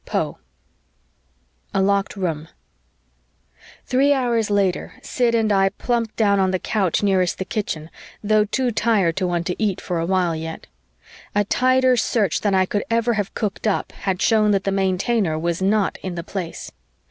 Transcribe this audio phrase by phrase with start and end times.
[0.03, 0.39] Poe
[1.75, 2.47] A LOCKED ROOM
[3.85, 7.91] Three hours later, Sid and I plumped down on the couch nearest the kitchen,
[8.23, 10.65] though too tired to want to eat for a while yet.
[11.35, 15.37] A tighter search than I could ever have cooked up had shown that the Maintainer
[15.37, 16.71] was not in the Place.